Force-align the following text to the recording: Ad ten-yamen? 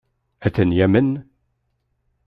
Ad 0.45 0.51
ten-yamen? 0.55 1.09